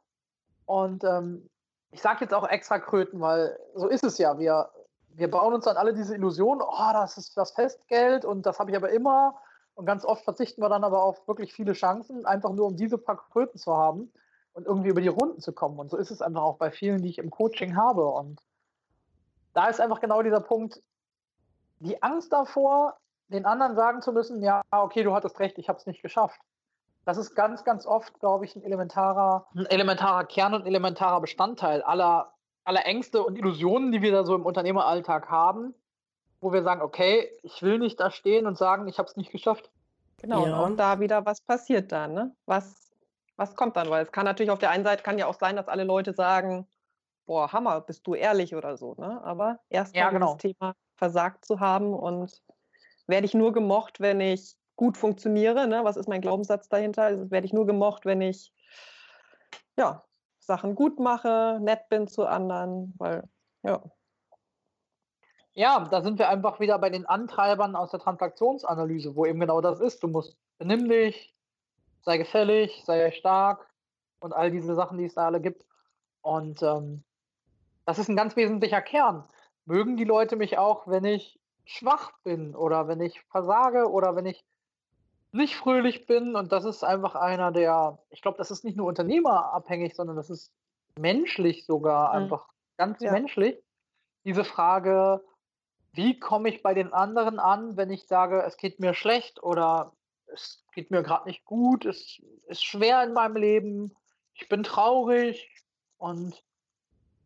[0.67, 1.49] Und ähm,
[1.91, 4.39] ich sage jetzt auch extra Kröten, weil so ist es ja.
[4.39, 4.71] Wir
[5.19, 8.71] wir bauen uns dann alle diese Illusion, oh, das ist das Festgeld und das habe
[8.71, 9.37] ich aber immer.
[9.79, 12.99] Und ganz oft verzichten wir dann aber auf wirklich viele Chancen, einfach nur um diese
[12.99, 14.13] paar Kröten zu haben
[14.53, 15.79] und irgendwie über die Runden zu kommen.
[15.79, 18.05] Und so ist es einfach auch bei vielen, die ich im Coaching habe.
[18.09, 18.43] Und
[19.55, 20.83] da ist einfach genau dieser Punkt,
[21.79, 22.97] die Angst davor,
[23.29, 26.41] den anderen sagen zu müssen, ja, okay, du hattest recht, ich habe es nicht geschafft.
[27.05, 31.83] Das ist ganz, ganz oft, glaube ich, ein elementarer, ein elementarer Kern und elementarer Bestandteil
[31.83, 32.33] aller,
[32.65, 35.73] aller Ängste und Illusionen, die wir da so im Unternehmeralltag haben,
[36.41, 39.33] wo wir sagen, okay, ich will nicht da stehen und sagen, ich habe es nicht
[39.33, 39.71] geschafft.
[40.19, 40.61] Genau, ja.
[40.61, 42.13] und auch da wieder, was passiert dann?
[42.13, 42.37] Ne?
[42.47, 42.91] Was,
[43.37, 43.91] was kommt dann?
[43.91, 46.13] Weil es kann natürlich auf der einen Seite kann ja auch sein, dass alle Leute
[46.13, 46.67] sagen,
[47.27, 48.95] boah, Hammer, bist du ehrlich oder so.
[48.99, 49.23] Ne?
[49.23, 50.33] Aber erstmal ja, genau.
[50.33, 52.43] das Thema versagt zu haben und
[53.07, 55.69] werde ich nur gemocht, wenn ich gut funktioniere.
[55.69, 55.85] Ne?
[55.85, 57.05] Was ist mein Glaubenssatz dahinter?
[57.05, 58.53] Also werde ich nur gemocht, wenn ich
[59.77, 60.05] ja,
[60.41, 63.29] Sachen gut mache, nett bin zu anderen, weil
[63.63, 63.83] ja.
[65.59, 69.61] Ja, da sind wir einfach wieder bei den Antreibern aus der Transaktionsanalyse, wo eben genau
[69.61, 70.01] das ist.
[70.05, 71.35] Du musst benimm dich,
[72.03, 73.69] sei gefällig, sei stark
[74.21, 75.67] und all diese Sachen, die es da alle gibt.
[76.23, 77.03] Und ähm,
[77.87, 79.25] das ist ein ganz wesentlicher Kern.
[79.65, 84.27] Mögen die Leute mich auch, wenn ich schwach bin oder wenn ich versage oder wenn
[84.27, 84.45] ich
[85.33, 86.37] nicht fröhlich bin?
[86.37, 90.31] Und das ist einfach einer der, ich glaube, das ist nicht nur unternehmerabhängig, sondern das
[90.31, 90.53] ist
[90.97, 92.23] menschlich sogar, mhm.
[92.23, 93.11] einfach ganz ja.
[93.11, 93.61] menschlich.
[94.25, 95.21] Diese Frage,
[95.93, 99.93] wie komme ich bei den anderen an, wenn ich sage, es geht mir schlecht oder
[100.27, 103.95] es geht mir gerade nicht gut, es ist schwer in meinem Leben,
[104.35, 105.49] ich bin traurig
[105.97, 106.43] und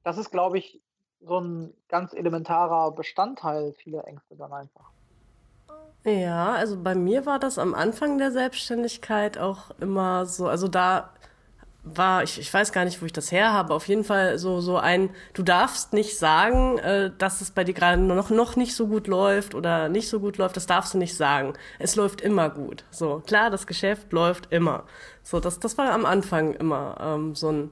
[0.05, 0.81] das ist, glaube ich,
[1.21, 4.91] so ein ganz elementarer Bestandteil vieler Ängste dann einfach.
[6.05, 11.13] Ja, also bei mir war das am Anfang der Selbstständigkeit auch immer so, also da
[11.85, 14.61] war, ich, ich weiß gar nicht, wo ich das her habe, auf jeden Fall so,
[14.61, 18.77] so ein, du darfst nicht sagen, äh, dass es bei dir gerade noch, noch nicht
[18.77, 21.55] so gut läuft oder nicht so gut läuft, das darfst du nicht sagen.
[21.81, 22.85] Es läuft immer gut.
[22.91, 24.85] So, klar, das Geschäft läuft immer.
[25.25, 27.71] So, das, das war am Anfang immer ähm, so ein,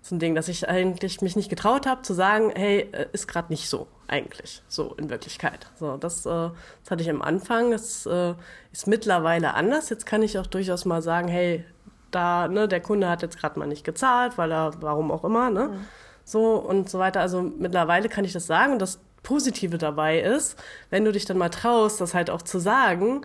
[0.00, 3.28] so ein Ding, dass ich eigentlich mich nicht getraut habe zu sagen, hey, äh, ist
[3.28, 5.66] gerade nicht so eigentlich, so in Wirklichkeit.
[5.78, 7.70] So, das, äh, das hatte ich am Anfang.
[7.70, 8.34] Das äh,
[8.72, 9.90] ist mittlerweile anders.
[9.90, 11.64] Jetzt kann ich auch durchaus mal sagen, hey,
[12.10, 15.50] da, ne, der Kunde hat jetzt gerade mal nicht gezahlt, weil er, warum auch immer,
[15.50, 15.84] ne, mhm.
[16.24, 17.20] so und so weiter.
[17.20, 18.74] Also mittlerweile kann ich das sagen.
[18.74, 20.58] Und das Positive dabei ist,
[20.90, 23.22] wenn du dich dann mal traust, das halt auch zu sagen,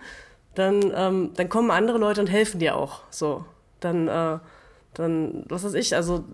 [0.54, 3.00] dann, ähm, dann kommen andere Leute und helfen dir auch.
[3.10, 3.44] So,
[3.80, 4.38] dann äh,
[4.98, 6.24] dann, was weiß ich, also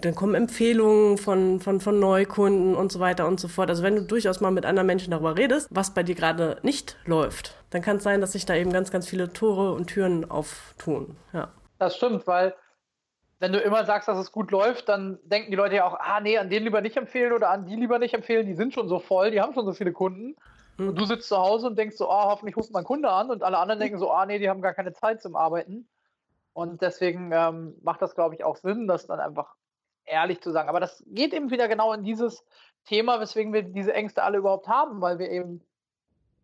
[0.00, 3.70] dann kommen Empfehlungen von, von, von Neukunden und so weiter und so fort.
[3.70, 6.96] Also wenn du durchaus mal mit anderen Menschen darüber redest, was bei dir gerade nicht
[7.06, 10.30] läuft, dann kann es sein, dass sich da eben ganz, ganz viele Tore und Türen
[10.30, 11.16] auftun.
[11.32, 11.48] Ja.
[11.78, 12.54] Das stimmt, weil
[13.40, 16.20] wenn du immer sagst, dass es gut läuft, dann denken die Leute ja auch, ah
[16.20, 18.86] nee, an den lieber nicht empfehlen oder an die lieber nicht empfehlen, die sind schon
[18.86, 20.36] so voll, die haben schon so viele Kunden.
[20.76, 20.90] Mhm.
[20.90, 23.28] Und du sitzt zu Hause und denkst so, ah, oh, hoffentlich ruft mein Kunde an
[23.28, 25.88] und alle anderen denken so, ah nee, die haben gar keine Zeit zum Arbeiten.
[26.52, 29.56] Und deswegen ähm, macht das, glaube ich, auch Sinn, das dann einfach
[30.04, 30.68] ehrlich zu sagen.
[30.68, 32.44] Aber das geht eben wieder genau in dieses
[32.84, 35.60] Thema, weswegen wir diese Ängste alle überhaupt haben, weil wir eben,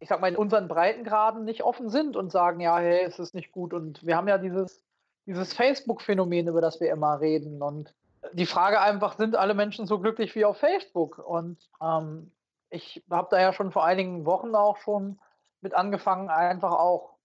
[0.00, 3.34] ich sag mal, in unseren Breitengraden nicht offen sind und sagen, ja, hey, es ist
[3.34, 3.74] nicht gut.
[3.74, 4.82] Und wir haben ja dieses,
[5.26, 7.62] dieses Facebook-Phänomen, über das wir immer reden.
[7.62, 7.94] Und
[8.32, 11.18] die Frage einfach, sind alle Menschen so glücklich wie auf Facebook?
[11.18, 12.32] Und ähm,
[12.70, 15.18] ich habe da ja schon vor einigen Wochen auch schon
[15.60, 17.16] mit angefangen, einfach auch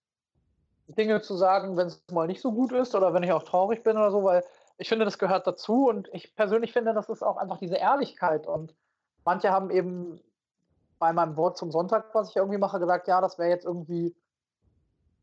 [0.87, 3.83] Dinge zu sagen, wenn es mal nicht so gut ist oder wenn ich auch traurig
[3.83, 4.43] bin oder so, weil
[4.77, 8.45] ich finde, das gehört dazu und ich persönlich finde, das ist auch einfach diese Ehrlichkeit
[8.45, 8.75] und
[9.23, 10.19] manche haben eben
[11.05, 14.15] bei meinem Wort zum Sonntag, was ich irgendwie mache, gesagt, ja, das wäre jetzt irgendwie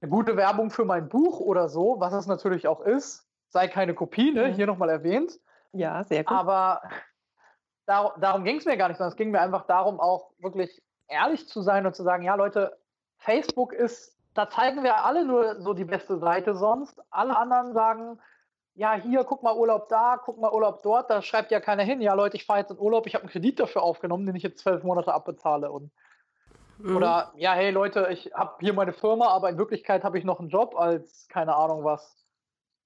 [0.01, 3.27] eine gute Werbung für mein Buch oder so, was es natürlich auch ist.
[3.49, 4.49] Sei keine Kopie, ne?
[4.49, 4.53] Mhm.
[4.55, 5.41] hier nochmal erwähnt.
[5.73, 6.37] Ja, sehr gut.
[6.37, 6.83] Aber
[7.87, 10.81] dar darum ging es mir gar nicht, sondern es ging mir einfach darum, auch wirklich
[11.09, 12.79] ehrlich zu sein und zu sagen, ja, Leute,
[13.19, 17.03] Facebook ist da zeigen wir alle nur so die beste Seite sonst.
[17.11, 18.21] Alle anderen sagen,
[18.75, 21.11] ja, hier, guck mal Urlaub da, guck mal Urlaub dort.
[21.11, 23.31] Da schreibt ja keiner hin, ja Leute, ich fahre jetzt in Urlaub, ich habe einen
[23.31, 25.71] Kredit dafür aufgenommen, den ich jetzt zwölf Monate abbezahle.
[25.71, 25.91] Und,
[26.79, 26.97] mhm.
[26.97, 30.41] Oder, ja, hey Leute, ich habe hier meine Firma, aber in Wirklichkeit habe ich noch
[30.41, 32.25] einen Job als, keine Ahnung was,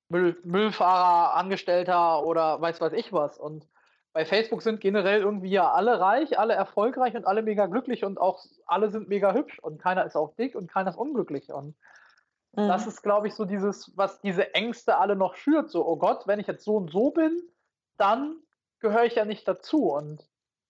[0.08, 3.38] Müll, Müllfahrer, Angestellter oder weiß was ich was.
[3.38, 3.66] Und
[4.12, 8.18] bei Facebook sind generell irgendwie ja alle reich, alle erfolgreich und alle mega glücklich und
[8.20, 11.52] auch alle sind mega hübsch und keiner ist auch dick und keiner ist unglücklich.
[11.52, 11.76] Und
[12.56, 12.68] mhm.
[12.68, 15.70] das ist, glaube ich, so dieses, was diese Ängste alle noch schürt.
[15.70, 17.42] So, oh Gott, wenn ich jetzt so und so bin,
[17.96, 18.36] dann
[18.80, 19.90] gehöre ich ja nicht dazu.
[19.90, 20.26] Und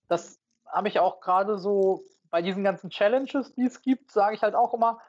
[0.09, 4.42] das habe ich auch gerade so bei diesen ganzen Challenges, die es gibt, sage ich
[4.42, 5.01] halt auch immer,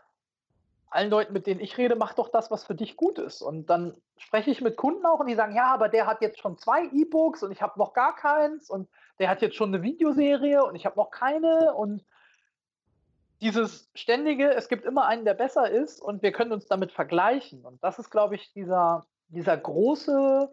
[0.90, 3.42] allen Leuten, mit denen ich rede, mach doch das, was für dich gut ist.
[3.42, 6.40] Und dann spreche ich mit Kunden auch und die sagen, ja, aber der hat jetzt
[6.40, 8.88] schon zwei E-Books und ich habe noch gar keins und
[9.20, 12.06] der hat jetzt schon eine Videoserie und ich habe noch keine und
[13.42, 17.64] dieses ständige, es gibt immer einen, der besser ist und wir können uns damit vergleichen.
[17.66, 20.50] Und das ist, glaube ich, dieser, dieser große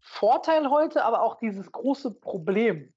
[0.00, 2.92] Vorteil heute, aber auch dieses große Problem.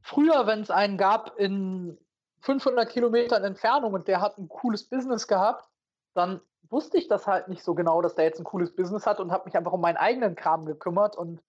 [0.00, 1.98] Früher, wenn es einen gab in
[2.40, 5.68] 500 Kilometern Entfernung und der hat ein cooles Business gehabt,
[6.14, 9.20] dann wusste ich das halt nicht so genau, dass der jetzt ein cooles Business hat
[9.20, 11.40] und habe mich einfach um meinen eigenen Kram gekümmert und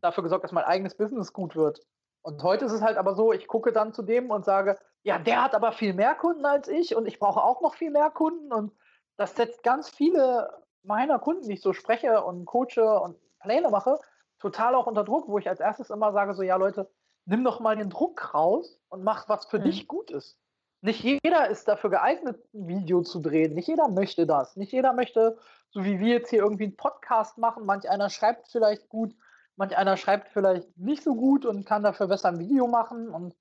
[0.00, 1.80] dafür gesorgt, dass mein eigenes Business gut wird.
[2.26, 5.16] Und heute ist es halt aber so, ich gucke dann zu dem und sage, ja,
[5.16, 8.10] der hat aber viel mehr Kunden als ich und ich brauche auch noch viel mehr
[8.10, 8.72] Kunden und
[9.16, 10.50] das setzt ganz viele
[10.82, 14.00] meiner Kunden, die ich so spreche und coache und Pläne mache,
[14.40, 16.90] total auch unter Druck, wo ich als erstes immer sage, so, ja Leute,
[17.26, 19.64] nimm doch mal den Druck raus und mach, was für mhm.
[19.64, 20.36] dich gut ist.
[20.80, 23.54] Nicht jeder ist dafür geeignet, ein Video zu drehen.
[23.54, 24.56] Nicht jeder möchte das.
[24.56, 25.38] Nicht jeder möchte,
[25.70, 27.66] so wie wir jetzt hier irgendwie einen Podcast machen.
[27.66, 29.14] Manch einer schreibt vielleicht gut,
[29.56, 33.08] manch einer schreibt vielleicht nicht so gut und kann dafür besser ein Video machen.
[33.08, 33.34] Und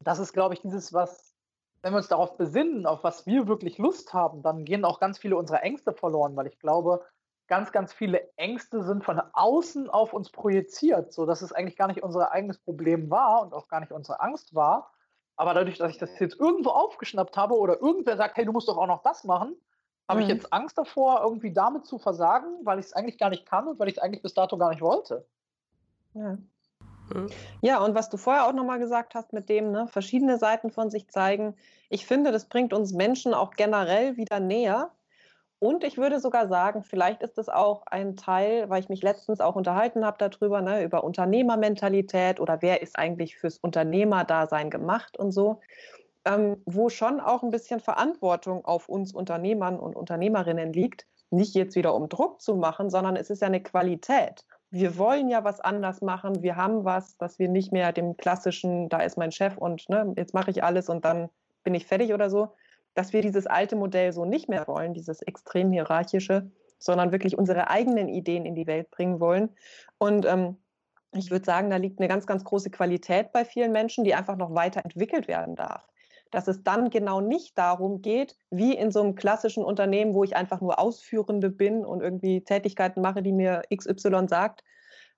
[0.00, 1.34] das ist, glaube ich, dieses, was,
[1.82, 5.18] wenn wir uns darauf besinnen, auf was wir wirklich Lust haben, dann gehen auch ganz
[5.18, 7.04] viele unserer Ängste verloren, weil ich glaube,
[7.48, 12.02] ganz, ganz viele Ängste sind von außen auf uns projiziert, sodass es eigentlich gar nicht
[12.02, 14.92] unser eigenes Problem war und auch gar nicht unsere Angst war.
[15.36, 18.68] Aber dadurch, dass ich das jetzt irgendwo aufgeschnappt habe oder irgendwer sagt, hey, du musst
[18.68, 19.56] doch auch noch das machen,
[20.08, 20.26] habe mhm.
[20.26, 23.68] ich jetzt Angst davor, irgendwie damit zu versagen, weil ich es eigentlich gar nicht kann
[23.68, 25.26] und weil ich es eigentlich bis dato gar nicht wollte.
[26.14, 26.38] Ja.
[27.12, 27.28] Mhm.
[27.60, 30.90] Ja, und was du vorher auch nochmal gesagt hast mit dem, ne, verschiedene Seiten von
[30.90, 31.54] sich zeigen,
[31.88, 34.92] ich finde, das bringt uns Menschen auch generell wieder näher,
[35.62, 39.38] und ich würde sogar sagen, vielleicht ist es auch ein Teil, weil ich mich letztens
[39.40, 45.30] auch unterhalten habe darüber, ne, über Unternehmermentalität oder wer ist eigentlich fürs Unternehmerdasein gemacht und
[45.30, 45.60] so,
[46.24, 51.76] ähm, wo schon auch ein bisschen Verantwortung auf uns Unternehmern und Unternehmerinnen liegt, nicht jetzt
[51.76, 54.44] wieder um Druck zu machen, sondern es ist ja eine Qualität.
[54.70, 58.88] Wir wollen ja was anders machen, wir haben was, dass wir nicht mehr dem klassischen,
[58.88, 61.28] da ist mein Chef und ne, jetzt mache ich alles und dann
[61.64, 62.54] bin ich fertig oder so,
[62.94, 67.70] dass wir dieses alte Modell so nicht mehr wollen, dieses extrem hierarchische, sondern wirklich unsere
[67.70, 69.50] eigenen Ideen in die Welt bringen wollen.
[69.98, 70.58] Und ähm,
[71.14, 74.36] ich würde sagen, da liegt eine ganz, ganz große Qualität bei vielen Menschen, die einfach
[74.36, 75.86] noch weiterentwickelt werden darf.
[76.32, 80.34] Dass es dann genau nicht darum geht, wie in so einem klassischen Unternehmen, wo ich
[80.34, 84.64] einfach nur Ausführende bin und irgendwie Tätigkeiten mache, die mir XY sagt,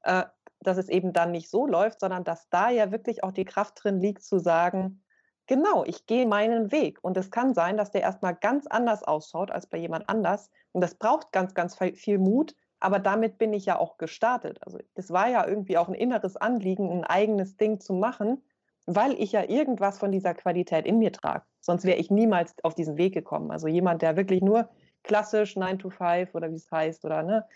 [0.03, 0.24] äh,
[0.61, 3.83] dass es eben dann nicht so läuft, sondern dass da ja wirklich auch die Kraft
[3.83, 5.00] drin liegt zu sagen,
[5.46, 6.98] Genau, ich gehe meinen Weg.
[7.03, 10.50] Und es kann sein, dass der erstmal ganz anders ausschaut als bei jemand anders.
[10.72, 12.55] Und das braucht ganz, ganz viel Mut.
[12.81, 14.59] Aber damit bin ich ja auch gestartet.
[14.62, 18.42] Also das war ja irgendwie auch ein inneres Anliegen, ein eigenes Ding zu machen,
[18.87, 21.44] weil ich ja irgendwas von dieser Qualität in mir trage.
[21.61, 23.51] Sonst wäre ich niemals auf diesen Weg gekommen.
[23.51, 24.68] Also jemand, der wirklich nur
[25.03, 27.47] klassisch 9 to 5 oder wie es heißt oder ne,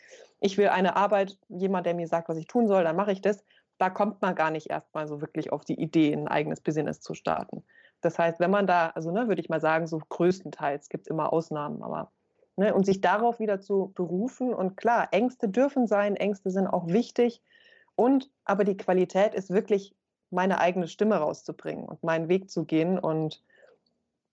[0.41, 3.21] ich will eine Arbeit, jemand, der mir sagt, was ich tun soll, dann mache ich
[3.21, 3.45] das.
[3.79, 7.15] Da kommt man gar nicht erstmal so wirklich auf die Idee, ein eigenes Business zu
[7.15, 7.65] starten.
[8.01, 11.11] Das heißt, wenn man da, also ne, würde ich mal sagen, so größtenteils gibt es
[11.11, 12.13] immer Ausnahmen, aber
[12.57, 16.87] ne, und sich darauf wieder zu berufen und klar, Ängste dürfen sein, Ängste sind auch
[16.89, 17.43] wichtig
[17.97, 19.97] und aber die Qualität ist wirklich
[20.31, 23.43] meine eigene Stimme rauszubringen und meinen Weg zu gehen und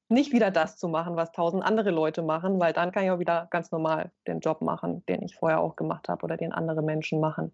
[0.08, 3.20] nicht wieder das zu machen, was tausend andere Leute machen, weil dann kann ich auch
[3.20, 6.84] wieder ganz normal den Job machen, den ich vorher auch gemacht habe oder den andere
[6.84, 7.52] Menschen machen,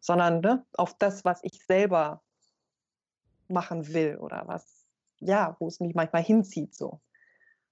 [0.00, 2.20] sondern ne, auf das, was ich selber
[3.48, 4.82] machen will oder was
[5.22, 7.00] ja, wo es mich manchmal hinzieht so.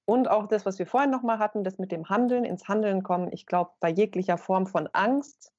[0.04, 3.28] Und auch das, was wir vorhin nochmal hatten, das mit dem Handeln, ins Handeln kommen,
[3.32, 5.52] ich glaube, bei jeglicher Form von Angst,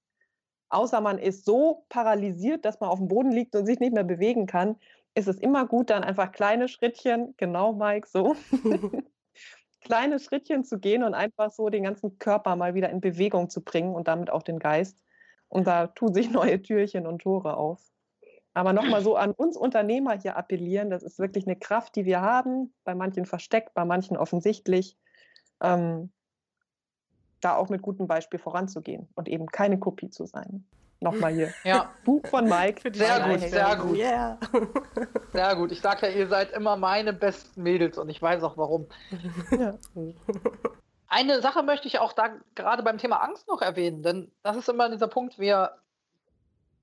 [0.71, 4.03] außer man ist so paralysiert, dass man auf dem Boden liegt und sich nicht mehr
[4.03, 4.77] bewegen kann,
[5.13, 8.35] ist es immer gut, dann einfach kleine Schrittchen, genau Mike, so,
[9.81, 13.61] kleine Schrittchen zu gehen und einfach so den ganzen Körper mal wieder in Bewegung zu
[13.61, 15.03] bringen und damit auch den Geist.
[15.49, 17.81] Und da tun sich neue Türchen und Tore auf.
[18.53, 22.21] Aber nochmal so an uns Unternehmer hier appellieren, das ist wirklich eine Kraft, die wir
[22.21, 24.97] haben, bei manchen versteckt, bei manchen offensichtlich,
[25.61, 26.11] ähm,
[27.41, 30.65] da auch mit gutem Beispiel voranzugehen und eben keine Kopie zu sein.
[31.01, 31.51] Nochmal hier.
[31.63, 31.89] Ja.
[32.05, 32.91] Buch von Mike.
[32.93, 33.97] Sehr gut, sehr gut.
[33.97, 34.37] Yeah.
[35.33, 35.71] Sehr gut.
[35.71, 38.85] Ich sage ja, ihr seid immer meine besten Mädels und ich weiß auch warum.
[39.51, 39.73] Ja.
[41.07, 44.69] Eine Sache möchte ich auch da gerade beim Thema Angst noch erwähnen, denn das ist
[44.69, 45.71] immer dieser Punkt, wir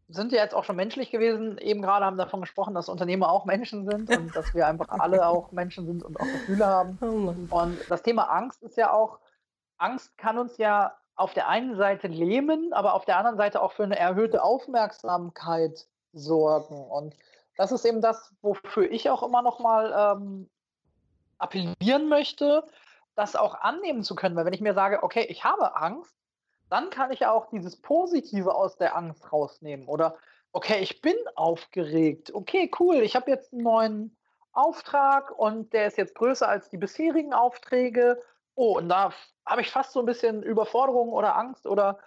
[0.09, 1.59] sind ja jetzt auch schon menschlich gewesen.
[1.59, 5.27] Eben gerade haben davon gesprochen, dass Unternehmer auch Menschen sind und dass wir einfach alle
[5.27, 6.99] auch Menschen sind und auch Gefühle haben.
[7.01, 9.18] Oh und das Thema Angst ist ja auch,
[9.79, 13.73] Angst kann uns ja auf der einen Seite lähmen, aber auf der anderen Seite auch
[13.73, 16.88] für eine erhöhte Aufmerksamkeit sorgen.
[16.91, 17.17] Und
[17.57, 20.49] das ist eben das, wofür ich auch immer noch mal ähm,
[21.38, 22.64] appellieren möchte,
[23.17, 24.37] das auch annehmen zu können.
[24.37, 26.14] Weil wenn ich mir sage, okay, ich habe Angst,
[26.71, 29.88] dann kann ich ja auch dieses Positive aus der Angst rausnehmen.
[29.88, 30.17] Oder,
[30.53, 32.33] okay, ich bin aufgeregt.
[32.33, 34.17] Okay, cool, ich habe jetzt einen neuen
[34.53, 38.21] Auftrag und der ist jetzt größer als die bisherigen Aufträge.
[38.59, 39.12] Oh, und da
[39.47, 42.01] habe ich fast so ein bisschen Überforderung oder Angst oder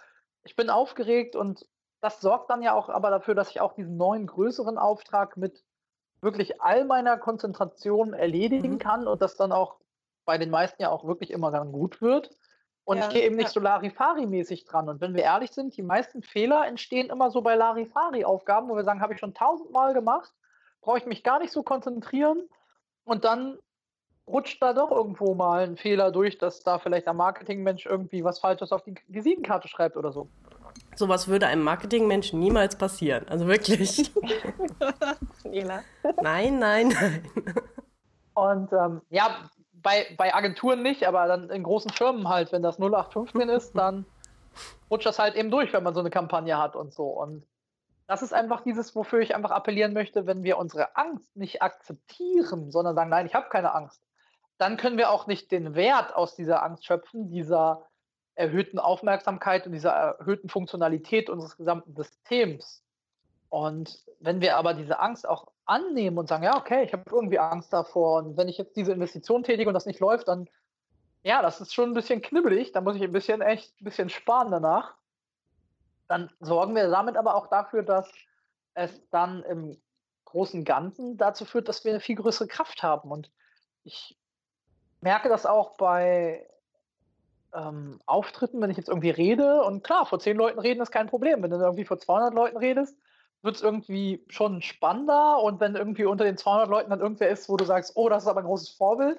[0.44, 1.66] ich bin aufgeregt und
[2.02, 5.64] das sorgt dann ja auch aber dafür, dass ich auch diesen neuen größeren Auftrag mit
[6.20, 8.78] wirklich all meiner Konzentration erledigen mhm.
[8.78, 9.78] kann und das dann auch
[10.26, 12.36] bei den meisten ja auch wirklich immer dann gut wird.
[12.84, 13.52] Und ja, ich gehe eben nicht ja.
[13.52, 14.90] so Larifari-mäßig dran.
[14.90, 18.84] Und wenn wir ehrlich sind, die meisten Fehler entstehen immer so bei Larifari-Aufgaben, wo wir
[18.84, 20.30] sagen, habe ich schon tausendmal gemacht,
[20.82, 22.46] brauche ich mich gar nicht so konzentrieren.
[23.04, 23.58] Und dann
[24.26, 28.38] rutscht da doch irgendwo mal ein Fehler durch, dass da vielleicht der Marketingmensch irgendwie was
[28.38, 30.28] Falsches auf die Visitenkarte schreibt oder so.
[30.94, 33.26] Sowas würde einem Marketingmensch niemals passieren.
[33.28, 34.10] Also wirklich.
[36.22, 37.28] nein, nein, nein.
[38.34, 39.50] Und ähm, ja,
[39.82, 44.06] bei, bei Agenturen nicht, aber dann in großen Firmen halt, wenn das 0815 ist, dann
[44.90, 47.04] rutscht das halt eben durch, wenn man so eine Kampagne hat und so.
[47.08, 47.44] Und
[48.06, 52.70] das ist einfach dieses, wofür ich einfach appellieren möchte, wenn wir unsere Angst nicht akzeptieren,
[52.70, 54.02] sondern sagen, nein, ich habe keine Angst,
[54.62, 57.88] dann können wir auch nicht den Wert aus dieser Angst schöpfen, dieser
[58.36, 62.84] erhöhten Aufmerksamkeit und dieser erhöhten Funktionalität unseres gesamten Systems.
[63.48, 67.40] Und wenn wir aber diese Angst auch annehmen und sagen, ja, okay, ich habe irgendwie
[67.40, 70.48] Angst davor und wenn ich jetzt diese Investition tätige und das nicht läuft, dann,
[71.24, 74.10] ja, das ist schon ein bisschen knibbelig, da muss ich ein bisschen echt ein bisschen
[74.10, 74.94] sparen danach.
[76.06, 78.08] Dann sorgen wir damit aber auch dafür, dass
[78.74, 79.76] es dann im
[80.26, 83.10] großen Ganzen dazu führt, dass wir eine viel größere Kraft haben.
[83.10, 83.32] Und
[83.82, 84.16] ich
[85.02, 86.46] merke das auch bei
[87.54, 89.62] ähm, Auftritten, wenn ich jetzt irgendwie rede.
[89.62, 91.42] Und klar, vor zehn Leuten reden ist kein Problem.
[91.42, 92.96] Wenn du irgendwie vor 200 Leuten redest,
[93.42, 95.42] wird es irgendwie schon spannender.
[95.42, 98.22] Und wenn irgendwie unter den 200 Leuten dann irgendwer ist, wo du sagst, oh, das
[98.22, 99.18] ist aber ein großes Vorbild,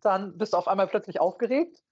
[0.00, 1.82] dann bist du auf einmal plötzlich aufgeregt.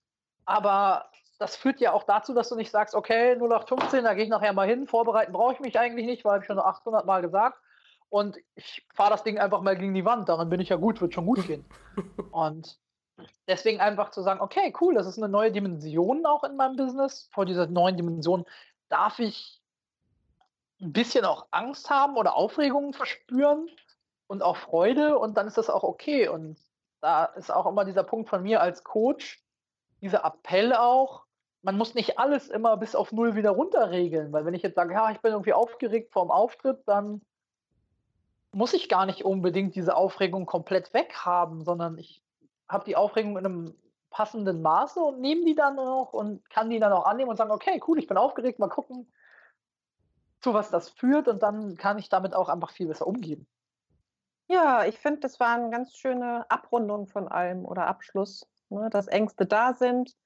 [0.44, 4.31] Aber das führt ja auch dazu, dass du nicht sagst, okay, 0815, da gehe ich
[4.31, 7.59] nachher mal hin, vorbereiten brauche ich mich eigentlich nicht, weil ich schon 800 Mal gesagt.
[8.09, 11.01] Und ich fahre das Ding einfach mal gegen die Wand, daran bin ich ja gut,
[11.01, 11.64] wird schon gut gehen.
[12.31, 12.79] Und
[13.46, 17.29] deswegen einfach zu sagen, okay, cool, das ist eine neue Dimension auch in meinem Business.
[17.33, 18.44] Vor dieser neuen Dimension
[18.88, 19.61] darf ich
[20.81, 23.68] ein bisschen auch Angst haben oder Aufregung verspüren
[24.26, 26.29] und auch Freude und dann ist das auch okay.
[26.29, 26.59] Und
[27.00, 29.42] da ist auch immer dieser Punkt von mir als Coach,
[30.00, 31.24] dieser Appell auch,
[31.62, 34.94] man muss nicht alles immer bis auf Null wieder runterregeln, weil wenn ich jetzt sage,
[34.94, 37.22] ja, ich bin irgendwie aufgeregt vor dem Auftritt, dann
[38.52, 42.22] muss ich gar nicht unbedingt diese Aufregung komplett weghaben, sondern ich
[42.68, 43.74] habe die Aufregung in einem
[44.11, 47.50] passenden Maße und nehme die dann auch und kann die dann auch annehmen und sagen,
[47.50, 49.12] okay, cool, ich bin aufgeregt, mal gucken,
[50.40, 53.46] zu was das führt und dann kann ich damit auch einfach viel besser umgehen.
[54.48, 59.09] Ja, ich finde, das war eine ganz schöne Abrundung von allem oder Abschluss, ne, dass
[59.09, 60.16] Ängste da sind,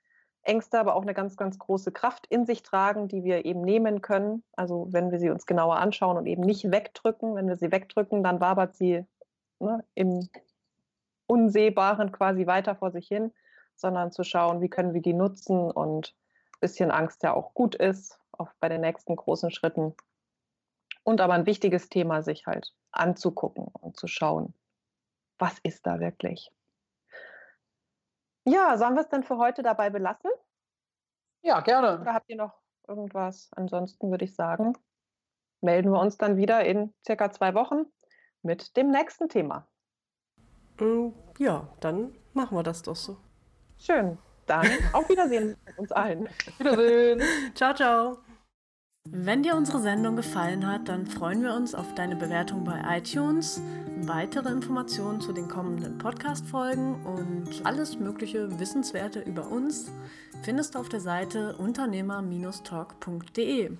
[0.43, 4.01] Ängste aber auch eine ganz, ganz große Kraft in sich tragen, die wir eben nehmen
[4.01, 4.43] können.
[4.53, 7.35] Also wenn wir sie uns genauer anschauen und eben nicht wegdrücken.
[7.35, 9.05] Wenn wir sie wegdrücken, dann wabert sie
[9.59, 10.29] ne, im
[11.31, 13.33] Unsehbaren quasi weiter vor sich hin,
[13.77, 16.17] sondern zu schauen, wie können wir die nutzen und
[16.57, 19.95] ein bisschen Angst ja auch gut ist, auch bei den nächsten großen Schritten.
[21.05, 24.55] Und aber ein wichtiges Thema, sich halt anzugucken und zu schauen,
[25.39, 26.51] was ist da wirklich.
[28.45, 30.33] Ja, sollen wir es denn für heute dabei belassen?
[31.43, 32.01] Ja, gerne.
[32.01, 32.55] Oder habt ihr noch
[32.89, 33.51] irgendwas?
[33.53, 34.77] Ansonsten würde ich sagen,
[35.61, 37.87] melden wir uns dann wieder in circa zwei Wochen
[38.43, 39.70] mit dem nächsten Thema.
[40.81, 43.19] Mm, ja, dann machen wir das doch so.
[43.79, 44.17] Schön.
[44.47, 46.29] Dann auf Wiedersehen uns allen.
[46.59, 47.23] Wiedersehen.
[47.55, 48.19] ciao, ciao.
[49.09, 53.63] Wenn dir unsere Sendung gefallen hat, dann freuen wir uns auf deine Bewertung bei iTunes,
[54.03, 59.91] weitere Informationen zu den kommenden Podcast-Folgen und alles mögliche Wissenswerte über uns
[60.43, 63.77] findest du auf der Seite unternehmer-talk.de.